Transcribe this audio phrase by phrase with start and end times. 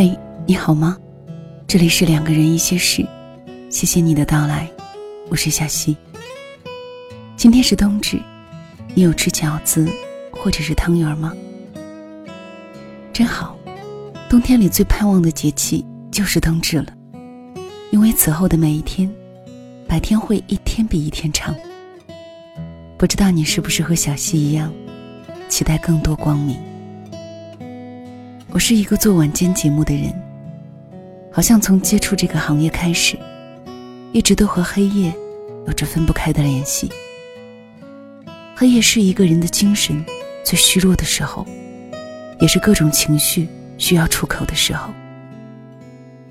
[0.00, 0.16] 嘿，
[0.46, 0.96] 你好吗？
[1.66, 3.04] 这里是两个人一些事，
[3.68, 4.70] 谢谢你的到来，
[5.28, 5.96] 我是小溪。
[7.36, 8.16] 今天是冬至，
[8.94, 9.90] 你有吃饺子
[10.30, 11.32] 或者是汤圆吗？
[13.12, 13.58] 真好，
[14.28, 16.92] 冬天里最盼望的节气就是冬至了，
[17.90, 19.12] 因为此后的每一天，
[19.88, 21.52] 白天会一天比一天长。
[22.96, 24.72] 不知道你是不是和小溪一样，
[25.48, 26.56] 期待更多光明？
[28.50, 30.10] 我是一个做晚间节目的人，
[31.30, 33.18] 好像从接触这个行业开始，
[34.10, 35.12] 一直都和黑夜
[35.66, 36.90] 有着分不开的联系。
[38.56, 40.02] 黑夜是一个人的精神
[40.42, 41.46] 最虚弱的时候，
[42.40, 44.90] 也是各种情绪需要出口的时候。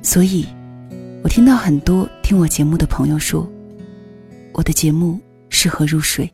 [0.02, 0.48] 所以，
[1.24, 3.48] 我听到很多听我节目的朋友说，
[4.54, 6.28] 我的节目适合入睡。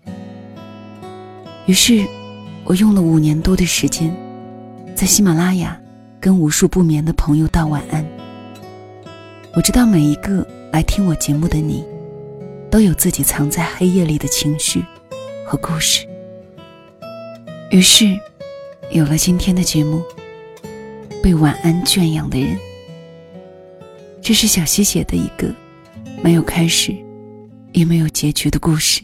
[1.66, 2.08] 于是，
[2.64, 4.16] 我用了五年多的时间，
[4.96, 5.80] 在喜马拉雅
[6.20, 8.06] 跟无数不眠的朋友道晚安。
[9.56, 11.84] 我知道每一个来听我节目的你，
[12.70, 14.84] 都有自己藏在黑夜里的情绪
[15.46, 16.08] 和故事。
[17.72, 18.18] 于是，
[18.92, 20.02] 有了今天的节目
[21.22, 22.56] 《被晚安圈养的人》。
[24.22, 25.54] 这是小溪写的一个
[26.24, 26.96] 没有开始，
[27.74, 29.02] 也没有结局的故事，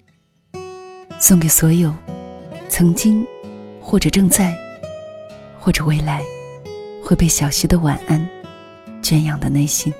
[1.19, 1.93] 送给所有。
[2.69, 3.25] 曾经，
[3.81, 4.55] 或者正在，
[5.59, 6.23] 或者未来，
[7.03, 8.27] 会被小溪的晚安
[9.01, 9.93] 圈养的内心。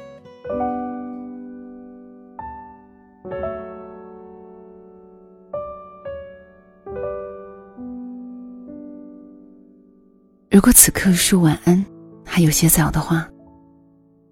[10.50, 11.86] 如果此刻说晚安
[12.26, 13.30] 还有些早的话，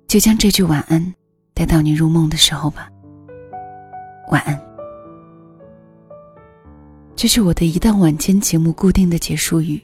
[0.08, 1.14] 就将这句晚安
[1.54, 2.90] 带到你入梦的时候吧。
[4.30, 4.60] 晚安。
[7.16, 9.82] 这是我的一档晚间节目固定的结束语。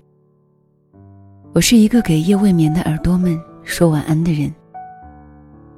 [1.56, 4.52] 我是一个给夜未眠的耳朵们说晚安的人。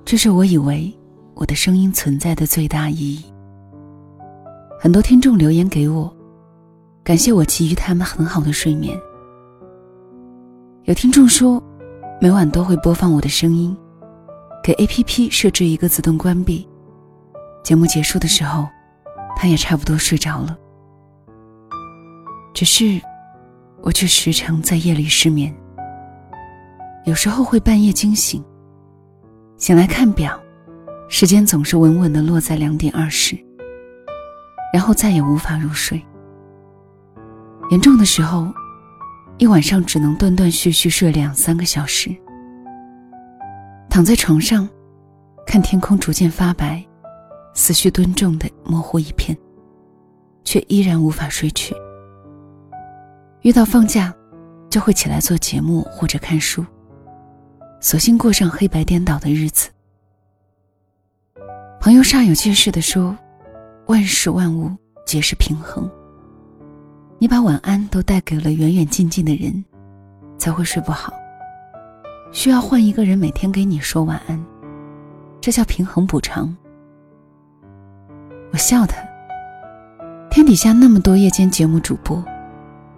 [0.06, 0.90] 这是我以为
[1.34, 3.26] 我的声音存在的最大意义。
[4.80, 6.10] 很多听众留言给我，
[7.04, 8.98] 感谢我给予他们很好的睡眠。
[10.86, 11.62] 有听众说，
[12.22, 13.76] 每晚都会播放我的声音，
[14.64, 16.66] 给 APP 设置一个自动关闭，
[17.66, 18.66] 节目结束的时候，
[19.36, 20.58] 他也差不多睡着了。
[22.54, 23.02] 只是，
[23.82, 25.54] 我却时常在夜里失眠。
[27.06, 28.44] 有时候会半夜惊醒，
[29.58, 30.40] 醒来看表，
[31.08, 33.38] 时间总是稳稳的落在两点二十，
[34.74, 36.04] 然后再也无法入睡。
[37.70, 38.52] 严重的时候，
[39.38, 42.10] 一晚上只能断断续续睡两三个小时。
[43.88, 44.68] 躺在床上，
[45.46, 46.84] 看天空逐渐发白，
[47.54, 49.38] 思绪敦重的模糊一片，
[50.44, 51.76] 却依然无法睡去。
[53.42, 54.12] 遇到放假，
[54.72, 56.66] 就会起来做节目或者看书，
[57.86, 59.70] 索性过上黑白颠倒的日子。
[61.80, 63.16] 朋友煞有介事地说
[63.86, 64.76] ：“万事万物
[65.06, 65.88] 皆是平衡。
[67.20, 69.64] 你把晚安都带给了远远近近的人，
[70.40, 71.14] 才会睡不好。
[72.32, 74.44] 需要换一个人每天给你说晚安，
[75.40, 76.58] 这叫平衡补偿。”
[78.52, 78.98] 我笑他
[80.32, 82.26] ：“天底下那么多夜间节目主播。”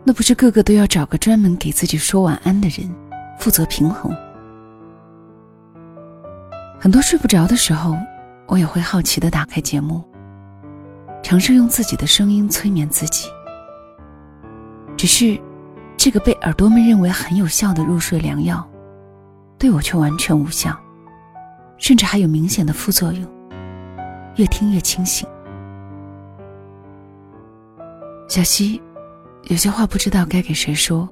[0.06, 2.90] 那不是个个都要找个专门给自己说晚安的人，
[3.38, 4.16] 负责平衡。
[6.80, 7.98] 很多睡不着的时候，
[8.46, 10.04] 我也会好奇的打开节目，
[11.24, 13.28] 尝试用自己的声音催眠自己。
[14.96, 15.40] 只是，
[15.98, 18.68] 这个被耳朵们认为很有效的入睡良药，
[19.58, 20.78] 对我却完全无效，
[21.78, 23.28] 甚至还有明显的副作用，
[24.36, 25.28] 越听越清醒。
[28.28, 28.82] 小溪。
[29.50, 31.08] 有些话不知道该给谁说，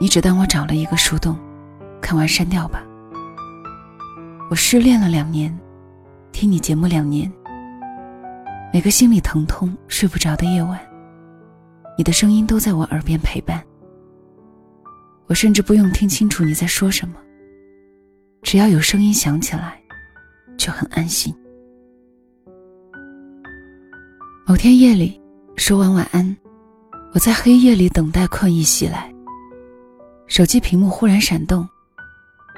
[0.00, 1.38] 你只当我找了一个树洞，
[2.00, 2.82] 看完删掉吧。
[4.48, 5.52] 我失恋了两年，
[6.30, 7.30] 听你节目两年，
[8.72, 10.78] 每个心里疼痛、睡不着的夜晚，
[11.98, 13.60] 你的声音都在我耳边陪伴。
[15.26, 17.16] 我甚至不用听清楚你在说什么，
[18.42, 19.82] 只要有声音响起来，
[20.56, 21.34] 就很安心。
[24.46, 25.20] 某天夜里，
[25.56, 26.36] 说完晚安。
[27.12, 29.12] 我在黑夜里等待困意袭来，
[30.28, 31.68] 手机屏幕忽然闪动，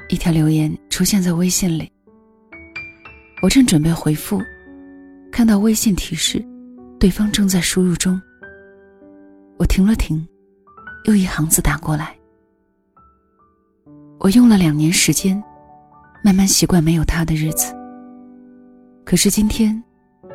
[0.09, 1.89] 一条留言出现在微信里。
[3.41, 4.41] 我正准备回复，
[5.31, 6.43] 看到微信提示，
[6.99, 8.19] 对方正在输入中。
[9.57, 10.27] 我停了停，
[11.05, 12.13] 又一行字打过来。
[14.19, 15.41] 我用了两年时间，
[16.23, 17.73] 慢慢习惯没有他的日子。
[19.05, 19.81] 可是今天，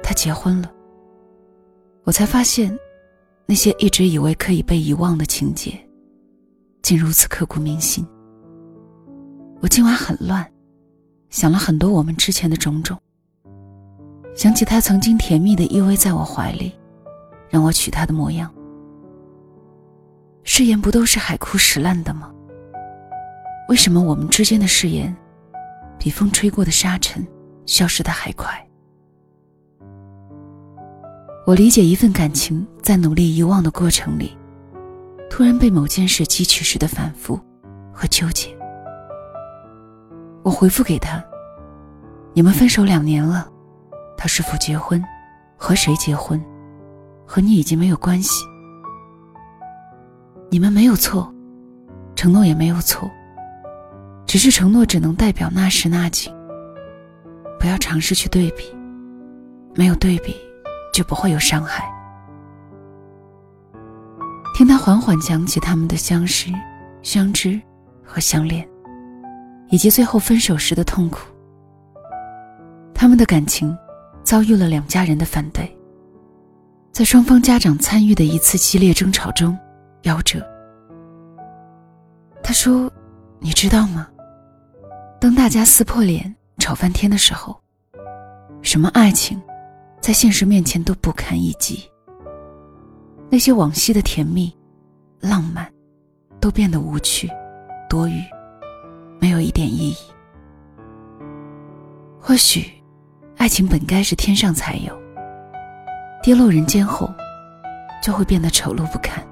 [0.02, 0.72] 他结婚了，
[2.04, 2.74] 我才发现。
[3.46, 5.78] 那些一直以为可以被遗忘的情节，
[6.80, 8.02] 竟如此刻骨铭心。
[9.64, 10.46] 我今晚很乱，
[11.30, 13.00] 想了很多我们之前的种种。
[14.36, 16.70] 想起他曾经甜蜜的依偎在我怀里，
[17.48, 18.52] 让我娶她的模样。
[20.42, 22.30] 誓言不都是海枯石烂的吗？
[23.70, 25.16] 为什么我们之间的誓言，
[25.98, 27.26] 比风吹过的沙尘
[27.64, 28.68] 消失的还快？
[31.46, 34.36] 我理解一份感情在努力遗忘的过程里，
[35.30, 37.40] 突然被某件事激起时的反复
[37.94, 38.54] 和纠结。
[40.44, 41.24] 我回复给他
[42.34, 43.50] ：“你们分手两年了。”
[44.16, 45.02] 他是否结婚，
[45.56, 46.42] 和谁结婚，
[47.26, 48.44] 和你已经没有关系。
[50.50, 51.34] 你们没有错，
[52.14, 53.10] 承诺也没有错。
[54.26, 56.32] 只是承诺只能代表那时那景。
[57.58, 58.64] 不要尝试去对比，
[59.74, 60.36] 没有对比，
[60.92, 61.84] 就不会有伤害。
[64.54, 66.52] 听他缓缓讲起他们的相识、
[67.02, 67.60] 相知
[68.04, 68.66] 和相恋，
[69.68, 71.20] 以及最后分手时的痛苦。
[72.94, 73.76] 他们的感情。
[74.24, 75.70] 遭遇了两家人的反对，
[76.90, 79.54] 在双方家长参与的一次激烈争吵中
[80.04, 80.42] 夭折。
[82.42, 82.90] 他说
[83.38, 84.08] ：“你知道吗？
[85.20, 87.54] 当大家撕破脸、吵翻天的时候，
[88.62, 89.38] 什么爱情，
[90.00, 91.86] 在现实面前都不堪一击。
[93.28, 94.50] 那些往昔的甜蜜、
[95.20, 95.70] 浪漫，
[96.40, 97.30] 都变得无趣、
[97.90, 98.22] 多余，
[99.20, 99.96] 没有一点意义。
[102.20, 102.70] 或许。”
[103.36, 104.96] 爱情本该是天上才有，
[106.22, 107.12] 跌落人间后，
[108.00, 109.22] 就会变得丑陋不堪。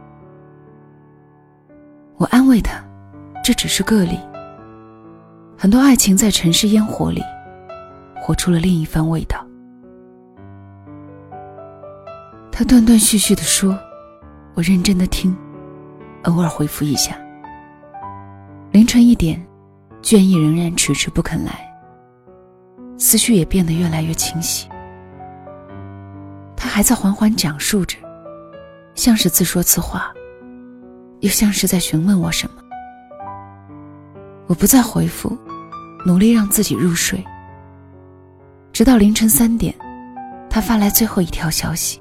[2.16, 2.84] 我安慰他，
[3.42, 4.18] 这只是个例。
[5.56, 7.22] 很多爱情在尘世烟火里，
[8.20, 9.46] 活出了另一番味道。
[12.50, 13.78] 他断断续续的说，
[14.52, 15.34] 我认真的听，
[16.24, 17.16] 偶尔回复一下。
[18.72, 19.42] 凌晨一点，
[20.02, 21.68] 倦意仍然迟迟不肯来。
[22.98, 24.68] 思绪也变得越来越清晰。
[26.56, 27.96] 他还在缓缓讲述着，
[28.94, 30.12] 像是自说自话，
[31.20, 32.54] 又像是在询问我什么。
[34.46, 35.36] 我不再回复，
[36.06, 37.24] 努力让自己入睡。
[38.72, 39.74] 直到凌晨三点，
[40.48, 42.00] 他发来最后一条消息：“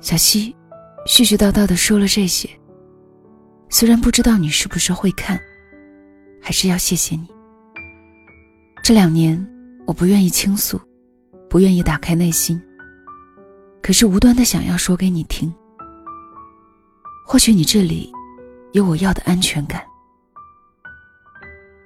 [0.00, 0.54] 小溪，
[1.06, 2.48] 絮絮叨叨的说了这些。
[3.68, 5.40] 虽然不知道你是不是会看，
[6.44, 7.26] 还是要谢谢你。”
[8.84, 9.34] 这两年，
[9.86, 10.78] 我不愿意倾诉，
[11.48, 12.60] 不愿意打开内心。
[13.82, 15.52] 可是无端的想要说给你听。
[17.26, 18.12] 或许你这里
[18.72, 19.82] 有我要的安全感。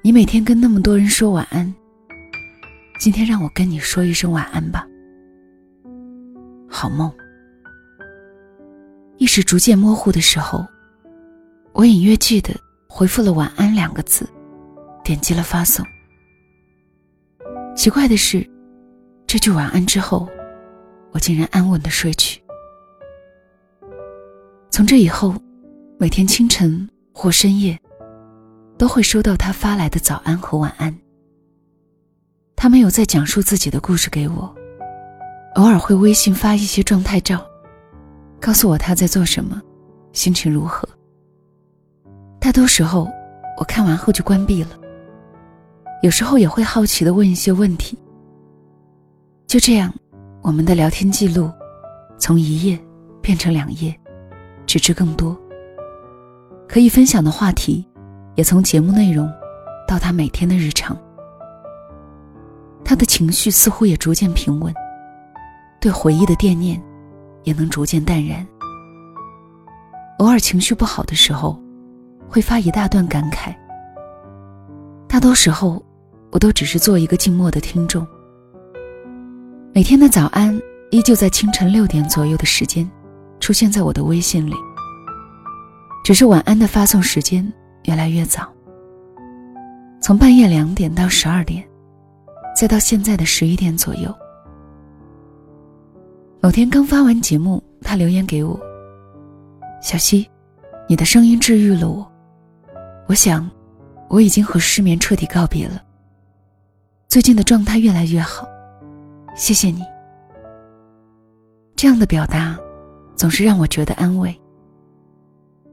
[0.03, 1.73] 你每天跟那么多人说晚安，
[2.99, 4.85] 今天让我跟你说一声晚安吧。
[6.69, 7.13] 好梦。
[9.19, 10.67] 意识逐渐模糊的时候，
[11.73, 12.55] 我隐约记得
[12.89, 14.29] 回复了“晚安”两个字，
[15.09, 15.83] 点击了发送。
[17.75, 18.47] 奇怪的是，
[19.27, 20.29] 这句晚安之后，
[21.13, 22.43] 我竟然安稳的睡去。
[24.69, 25.35] 从这以后，
[25.99, 27.81] 每天清晨或深夜，
[28.77, 30.95] 都会收到他发来的早安和晚安。
[32.55, 34.55] 他没有再讲述自己的故事给我，
[35.55, 37.43] 偶尔会微信发一些状态照，
[38.39, 39.59] 告诉我他在做什么，
[40.13, 40.87] 心情如何。
[42.39, 43.11] 大多时候，
[43.59, 44.79] 我看完后就关闭了。
[46.01, 47.99] 有时候也会好奇的问一些问题。
[49.49, 49.93] 就这样，
[50.43, 51.51] 我们的聊天记录
[52.19, 52.79] 从一页
[53.21, 53.99] 变成两页，
[54.65, 55.37] 直至更多。
[56.69, 57.85] 可以分享的话题
[58.37, 59.29] 也从节目内容
[59.89, 60.97] 到他每天的日常。
[62.85, 64.73] 他的情绪似乎也逐渐平稳，
[65.81, 66.81] 对回忆的惦念
[67.43, 68.47] 也能逐渐淡然。
[70.19, 71.61] 偶尔情绪不好的时候，
[72.29, 73.53] 会发一大段感慨。
[75.09, 75.83] 大多时候。
[76.31, 78.07] 我都只是做一个静默的听众。
[79.75, 82.89] 每天的早安依旧在清晨六点左右的时间，
[83.41, 84.55] 出现在我的微信里。
[86.05, 87.53] 只是晚安的发送时间
[87.85, 88.51] 越来越早，
[90.01, 91.63] 从半夜两点到十二点，
[92.57, 94.15] 再到现在的十一点左右。
[96.41, 98.59] 某天刚发完节目，他留言给我
[99.83, 100.27] ：“小溪，
[100.89, 102.11] 你的声音治愈了我。
[103.07, 103.51] 我想，
[104.09, 105.83] 我已经和失眠彻底告别了。”
[107.09, 108.47] 最近的状态越来越好，
[109.35, 109.83] 谢谢你。
[111.75, 112.55] 这样的表达，
[113.17, 114.39] 总是让我觉得安慰。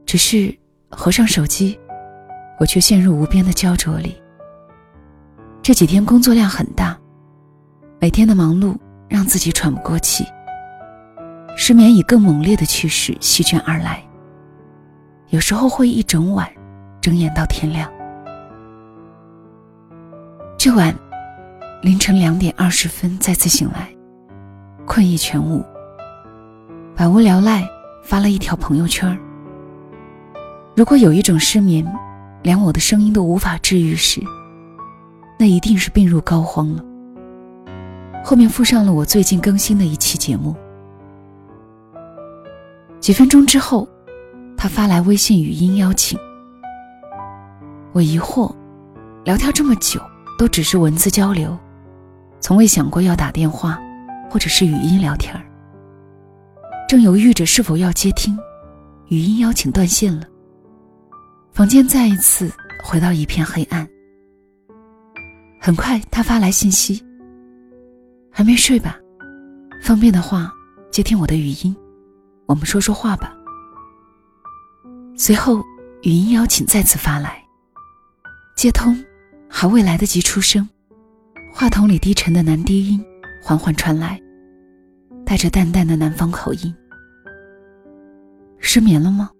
[0.06, 0.56] 只是
[0.88, 1.78] 合上手机，
[2.58, 4.16] 我却陷入无边的焦灼里。
[5.60, 6.98] 这几天工作量很大，
[8.00, 8.74] 每天的忙碌
[9.06, 10.24] 让自己喘不过气。
[11.54, 14.02] 失眠以更猛烈的趋势席卷而来，
[15.28, 16.50] 有时候会一整晚
[16.98, 17.92] 睁眼到天亮。
[20.56, 20.94] 这晚
[21.86, 23.88] 凌晨两点二十分再次醒来，
[24.84, 25.64] 困意全无，
[26.96, 27.64] 百无聊赖
[28.02, 29.16] 发了一条朋友圈
[30.74, 31.86] 如果有一种失眠，
[32.42, 34.20] 连我的声音都无法治愈时，
[35.38, 36.84] 那一定是病入膏肓了。
[38.24, 40.56] 后面附上了我最近更新的一期节目。
[42.98, 43.88] 几分钟之后，
[44.56, 46.18] 他发来微信语音邀请。
[47.92, 48.52] 我疑惑，
[49.22, 50.00] 聊天这么久
[50.36, 51.56] 都只是文字交流，
[52.46, 53.76] 从未想过要打电话，
[54.30, 55.42] 或者是语音聊天儿
[56.88, 58.38] 正犹豫着是否要接听，
[59.08, 60.24] 语音邀请断线了。
[61.50, 62.48] 房间再一次
[62.84, 63.84] 回到一片黑暗。
[65.60, 67.04] 很快，他发来信息
[68.30, 68.96] ：“还没睡吧？
[69.82, 70.48] 方便的话，
[70.92, 71.76] 接听我的语音。”
[72.46, 73.34] 我们说说话吧。
[75.16, 75.60] 随后，
[76.02, 77.42] 语音邀请再次发来。
[78.56, 78.96] 接通，
[79.48, 80.68] 还未来得及出声，
[81.58, 83.02] 话筒里低沉的男低音
[83.42, 84.20] 缓缓传来，
[85.24, 86.74] 带着淡淡的南方口音。
[88.58, 89.30] 失眠了吗？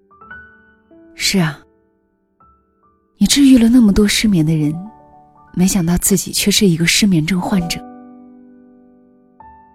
[1.14, 1.60] 是啊。
[3.18, 4.74] 你治愈了那么多失眠的人，
[5.52, 7.78] 没想到自己却是一个失眠症患者。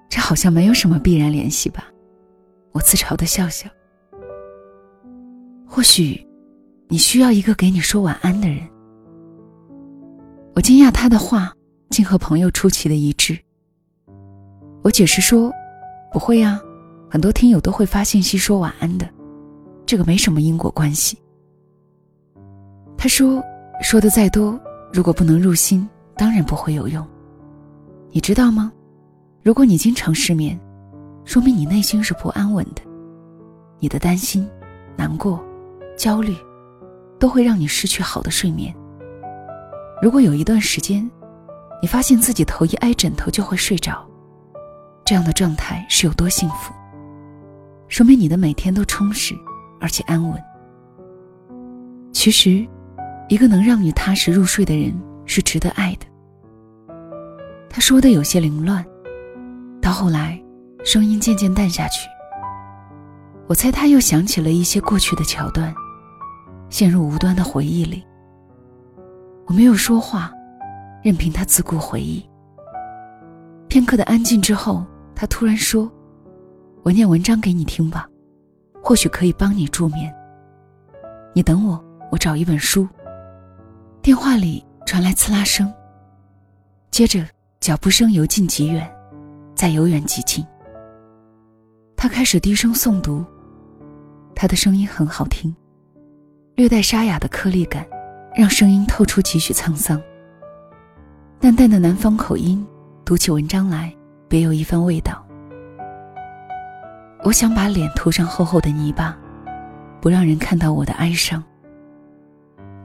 [0.09, 1.89] 这好像没有什么必然联系吧？
[2.71, 3.69] 我自嘲的笑笑。
[5.67, 6.27] 或许，
[6.87, 8.67] 你需要一个给你说晚安的人。
[10.55, 11.53] 我惊讶他的话
[11.91, 13.37] 竟和朋友出奇的一致。
[14.81, 15.51] 我解释说，
[16.11, 16.59] 不会呀，
[17.09, 19.07] 很多听友都会发信息说晚安的，
[19.85, 21.17] 这个没什么因果关系。
[22.97, 23.43] 他说，
[23.83, 24.59] 说的再多，
[24.91, 27.05] 如果不能入心，当然不会有用。
[28.09, 28.71] 你知道吗？
[29.43, 30.59] 如果你经常失眠。
[31.23, 32.81] 说明你内心是不安稳的，
[33.79, 34.49] 你的担心、
[34.97, 35.39] 难过、
[35.95, 36.35] 焦虑，
[37.19, 38.75] 都会让你失去好的睡眠。
[40.01, 41.07] 如果有一段时间，
[41.81, 44.07] 你发现自己头一挨枕头就会睡着，
[45.03, 46.73] 这样的状态是有多幸福？
[47.87, 49.35] 说明你的每天都充实
[49.79, 50.41] 而且安稳。
[52.13, 52.67] 其实，
[53.29, 54.93] 一个能让你踏实入睡的人
[55.25, 56.05] 是值得爱的。
[57.69, 58.85] 他说的有些凌乱，
[59.81, 60.39] 到后来。
[60.83, 62.09] 声音渐渐淡下去，
[63.45, 65.71] 我猜他又想起了一些过去的桥段，
[66.71, 68.03] 陷入无端的回忆里。
[69.45, 70.31] 我没有说话，
[71.01, 72.23] 任凭他自顾回忆。
[73.67, 75.91] 片刻的安静之后，他突然说
[76.83, 78.07] ：“我念文章给你听吧，
[78.83, 80.13] 或许可以帮你助眠。
[81.33, 82.87] 你等我，我找一本书。”
[84.01, 85.71] 电话里传来刺啦声，
[86.89, 87.25] 接着
[87.59, 88.91] 脚步声由近及远，
[89.55, 90.45] 再由远及近。
[91.95, 93.23] 他开始低声诵读，
[94.35, 95.55] 他的声音很好听，
[96.55, 97.85] 略带沙哑的颗粒感，
[98.35, 100.01] 让声音透出几许沧桑。
[101.41, 102.63] 淡淡的南方口音，
[103.03, 103.91] 读起文章来
[104.27, 105.25] 别有一番味道。
[107.23, 109.17] 我想把脸涂上厚厚的泥巴，
[109.99, 111.43] 不让人看到我的哀伤。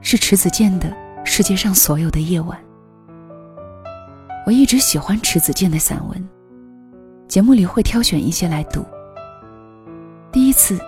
[0.00, 0.88] 是池子健的
[1.22, 2.58] 《世界上所有的夜晚》。
[4.46, 6.28] 我一直喜欢池子健的散文，
[7.28, 8.82] 节目里会挑选一些来读。
[10.32, 10.80] 第一次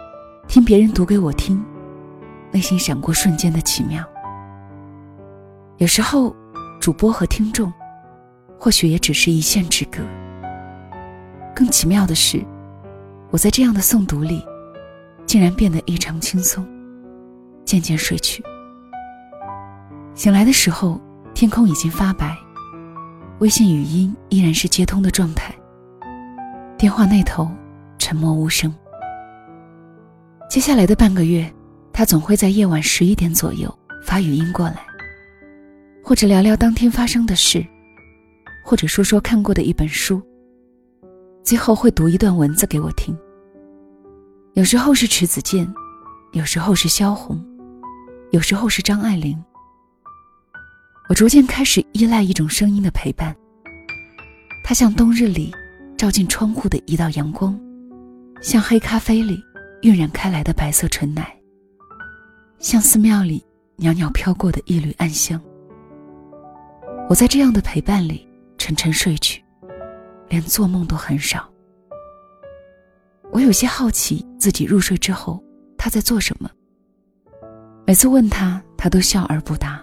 [0.47, 1.63] 听别人读给我听，
[2.51, 4.03] 内心闪过瞬间的奇妙。
[5.77, 6.35] 有时候，
[6.81, 7.73] 主播和听众
[8.59, 9.99] 或许也只是一线之隔。
[11.55, 12.45] 更奇妙的是，
[13.31, 14.45] 我在这样的诵读里，
[15.27, 16.67] 竟然变得异常轻松，
[17.65, 18.43] 渐渐睡去。
[20.15, 21.01] 醒来的时候，
[21.35, 22.37] 天空已经发白，
[23.41, 25.55] 微信语音依然是接通的状态。
[26.77, 27.51] 电话那头
[27.99, 28.73] 沉默无声。
[30.49, 31.53] 接下来的半个月，
[31.93, 33.73] 他总会在夜晚十一点左右
[34.05, 34.77] 发语音过来，
[36.09, 37.63] 或者聊聊当天发生的事，
[38.65, 40.23] 或者说说看过的一本书。
[41.45, 43.15] 最后会读一段文字给我听。
[44.55, 45.71] 有时候是池子健，
[46.33, 47.39] 有时候是萧红，
[48.31, 49.39] 有时候是张爱玲。
[51.11, 53.37] 我逐渐开始依赖一种声音的陪伴，
[54.65, 55.55] 它像冬日里
[55.95, 57.61] 照进窗户的一道阳光，
[58.41, 59.39] 像黑咖啡里。
[59.83, 61.39] 晕染开来的白色纯奶，
[62.59, 63.45] 像寺庙里
[63.77, 65.39] 袅袅飘过的一缕暗香。
[67.09, 69.43] 我在这样的陪伴里沉沉睡去，
[70.29, 71.49] 连做梦都很少。
[73.33, 75.43] 我有些好奇自己入睡之后
[75.77, 76.51] 他在做什么。
[77.87, 79.83] 每次问他，他都笑而不答。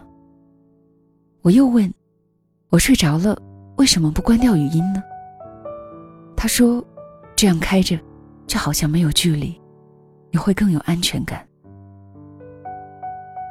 [1.42, 1.92] 我又问
[2.70, 3.36] ：“我睡着了，
[3.78, 5.04] 为什么不关掉语音呢？”
[6.38, 6.86] 他说
[7.36, 8.00] ：“这样开着，
[8.46, 9.60] 就好像没有距离。”
[10.30, 11.48] 你会更有安全感。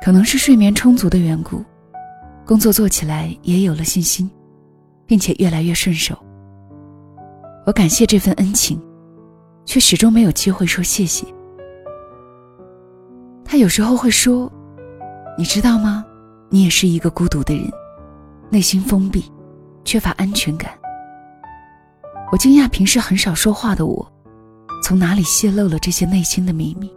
[0.05, 1.65] 可能是睡眠充足的缘故，
[2.47, 4.31] 工作做起来也有了信心，
[5.07, 6.17] 并且越来越顺手。
[7.67, 8.79] 我感谢这份恩情，
[9.65, 11.27] 却始终没有机会说谢谢。
[13.45, 14.53] 他有时候会说
[15.39, 16.05] ：“你知道吗？
[16.51, 17.71] 你也是一个孤独的人，
[18.51, 19.25] 内心封闭，
[19.85, 20.71] 缺乏安全感。”
[22.31, 24.07] 我惊讶平时很少说话的我，
[24.83, 26.93] 从哪里泄露了这些内心的秘密？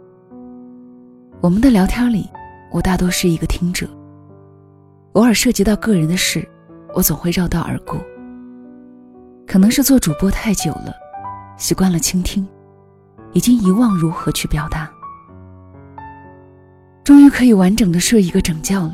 [1.40, 2.28] 我们的聊天里，
[2.70, 3.88] 我大多是一个听者，
[5.18, 6.48] 偶尔涉及到个人的事，
[6.94, 8.00] 我总会绕道而过。
[9.48, 10.94] 可能是做主播太久了，
[11.56, 12.46] 习惯了倾听，
[13.32, 14.88] 已经遗忘如何去表达。
[17.02, 18.92] 终于可以完整的睡一个整觉了，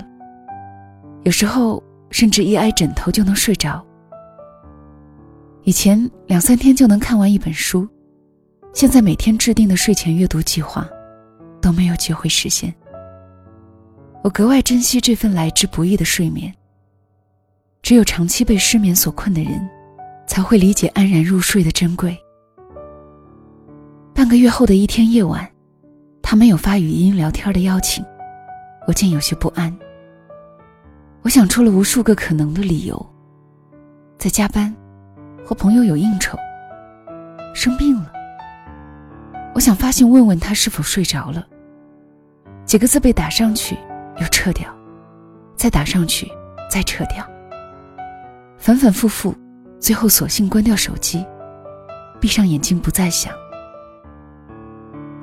[1.25, 3.85] 有时候甚至一挨枕头就能睡着。
[5.65, 7.87] 以前两三天就能看完一本书，
[8.73, 10.89] 现在每天制定的睡前阅读计划，
[11.61, 12.75] 都没有机会实现。
[14.25, 16.51] 我格外珍惜这份来之不易的睡眠。
[17.83, 19.69] 只有长期被失眠所困的人，
[20.27, 22.17] 才会理解安然入睡的珍贵。
[24.15, 25.47] 半个月后的一天夜晚，
[26.23, 28.03] 他没有发语音聊天的邀请，
[28.87, 29.77] 我竟有些不安。
[31.21, 33.07] 我想出了无数个可能的理由，
[34.17, 34.75] 在加班。
[35.45, 36.39] 和朋友有应酬，
[37.55, 38.11] 生病了。
[39.55, 41.47] 我想发信问问他是否睡着了。
[42.65, 43.77] 几个字被打上去，
[44.19, 44.69] 又撤掉，
[45.57, 46.31] 再打上去，
[46.71, 47.27] 再撤掉，
[48.57, 49.35] 反反复复，
[49.79, 51.25] 最后索性关掉手机，
[52.21, 53.33] 闭上眼睛不再想。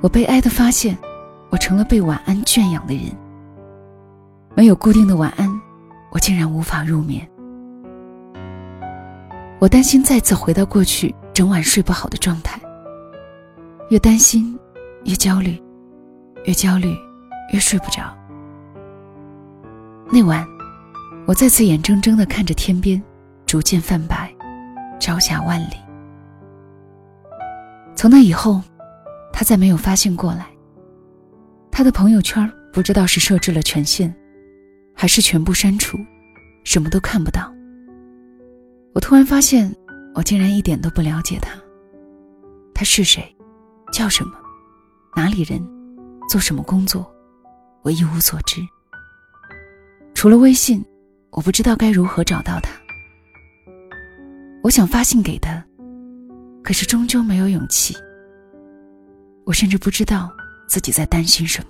[0.00, 0.96] 我悲哀的发现，
[1.50, 3.04] 我成了被晚安圈养的人。
[4.54, 5.48] 没有固定的晚安，
[6.10, 7.26] 我竟然无法入眠。
[9.58, 12.60] 我担心再次回到过去整晚睡不好的状态。
[13.90, 14.58] 越担心，
[15.04, 15.62] 越焦虑，
[16.44, 16.96] 越焦虑，
[17.52, 18.14] 越睡不着。
[20.14, 20.46] 那晚，
[21.26, 23.02] 我再次眼睁睁的看着天边
[23.46, 24.30] 逐渐泛白，
[25.00, 25.74] 朝霞万里。
[27.96, 28.60] 从那以后，
[29.32, 30.48] 他再没有发现过来。
[31.70, 34.14] 他的朋友圈不知道是设置了权限，
[34.94, 35.96] 还是全部删除，
[36.62, 37.50] 什么都看不到。
[38.92, 39.74] 我突然发现，
[40.14, 41.58] 我竟然一点都不了解他。
[42.74, 43.34] 他是谁，
[43.90, 44.34] 叫什么，
[45.16, 45.66] 哪里人，
[46.28, 47.10] 做什么工作，
[47.80, 48.60] 我一无所知。
[50.22, 50.80] 除了微信，
[51.30, 52.70] 我不知道该如何找到他。
[54.62, 55.60] 我想发信给他，
[56.62, 57.92] 可是终究没有勇气。
[59.44, 60.30] 我甚至不知道
[60.68, 61.68] 自己在担心什么。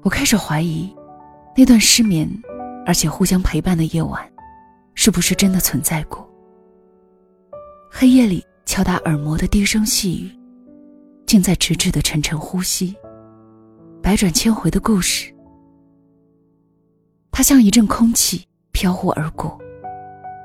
[0.00, 0.90] 我开始怀疑，
[1.54, 2.26] 那段失眠，
[2.86, 4.26] 而且互相陪伴的夜晚。
[4.94, 6.26] 是不是真的存在过？
[7.90, 10.34] 黑夜里敲打耳膜的低声细语，
[11.26, 12.96] 近在咫尺的沉沉呼吸，
[14.02, 15.30] 百转千回的故事。
[17.30, 19.58] 它像一阵空气飘忽而过，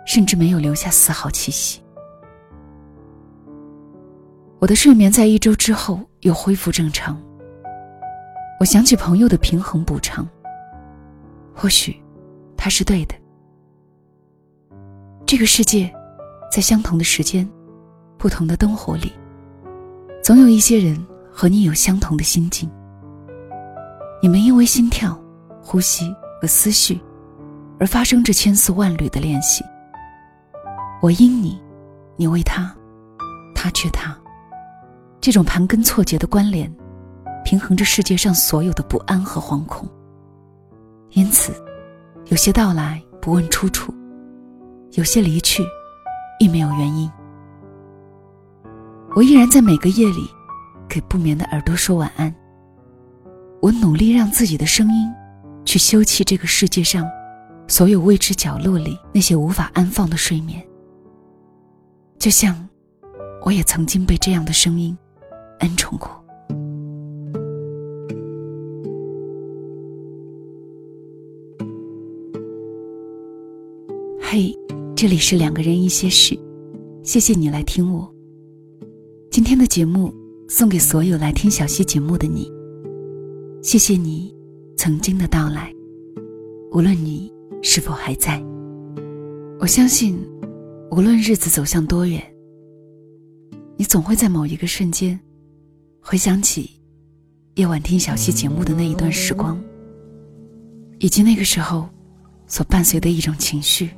[0.06, 1.82] 甚至没有留下丝毫气息。
[4.60, 7.22] 我的睡眠在一周之后又恢复正常。
[8.60, 10.26] 我想起朋友的平衡补偿，
[11.54, 12.02] 或许
[12.56, 13.16] 他是对的。
[15.26, 15.94] 这个世界，
[16.52, 17.50] 在相同的时间、
[18.18, 19.12] 不同的灯火里，
[20.24, 22.70] 总有一些人和你有相同的心境。
[24.22, 25.20] 你们因为心跳、
[25.62, 27.00] 呼吸和思绪，
[27.80, 29.64] 而发生着千丝万缕的联系。
[31.02, 31.58] 我因你，
[32.18, 32.70] 你为他，
[33.56, 34.14] 他却他，
[35.22, 36.70] 这种盘根错节的关联，
[37.46, 39.88] 平衡着世界上所有的不安和惶恐。
[41.12, 41.54] 因此，
[42.26, 43.94] 有些到来不问出处。
[44.96, 45.64] 有些离去，
[46.42, 47.10] 亦没有原因。
[49.16, 50.30] 我依然在每个夜里，
[50.90, 52.36] 给不眠的耳朵说晚安。
[53.62, 55.10] 我努力让自己的声音，
[55.74, 57.04] 去修葺这个世界上，
[57.68, 60.64] 所有未知角落里那些无法安放的睡眠。
[62.20, 62.70] 就像，
[63.44, 64.96] 我也曾经被这样的声音，
[65.62, 66.12] 恩宠过。
[74.22, 74.56] 嘿。
[74.96, 76.38] 这里是两个人一些事，
[77.02, 78.14] 谢谢你来听我。
[79.32, 80.14] 今天的节目
[80.48, 82.48] 送给所有来听小溪节目的你，
[83.64, 84.32] 谢谢你
[84.84, 85.74] 曾经的到来，
[86.74, 88.44] 无论你是否还在。
[89.58, 90.20] 我相信，
[90.92, 92.22] 无论日子走向多远，
[93.78, 95.18] 你总会在某一个瞬间，
[96.02, 96.70] 回想起
[97.56, 99.58] 夜晚听小溪节目的那一段时光，
[101.00, 101.88] 以及那个时候
[102.46, 103.90] 所伴随的一种情绪。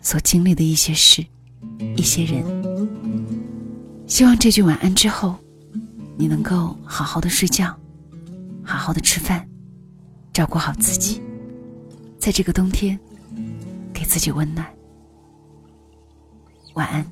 [0.00, 1.20] 所经历的一些事，
[1.96, 2.44] 一些人，
[4.06, 5.34] 希望这句晚安之后，
[6.16, 7.76] 你能够好好的睡觉，
[8.62, 9.44] 好好的吃饭，
[10.32, 11.20] 照顾好自己
[12.18, 12.98] 在这个冬天
[13.92, 14.66] 给自己温暖。
[16.74, 17.04] 晚安。